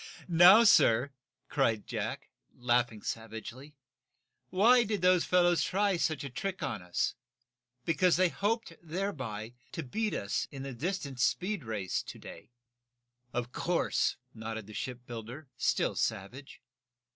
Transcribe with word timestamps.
"Now, 0.27 0.63
sir," 0.63 1.11
cried 1.47 1.85
Jack, 1.85 2.31
laughing 2.55 3.03
savagely, 3.03 3.75
"why 4.49 4.83
did 4.83 5.03
those 5.03 5.25
fellows 5.25 5.63
try 5.63 5.95
such 5.95 6.23
a 6.23 6.29
trick 6.31 6.63
on 6.63 6.81
us? 6.81 7.13
Because 7.85 8.15
they 8.17 8.29
hoped, 8.29 8.73
thereby, 8.81 9.53
to 9.73 9.83
beat 9.83 10.15
us 10.15 10.47
in 10.49 10.63
the 10.63 10.73
distance 10.73 11.21
speed 11.23 11.63
race 11.63 12.01
to 12.01 12.17
day." 12.17 12.49
"Of 13.31 13.51
course," 13.51 14.15
nodded 14.33 14.65
the 14.65 14.73
shipbuilder, 14.73 15.49
still 15.55 15.93
savage. 15.93 16.61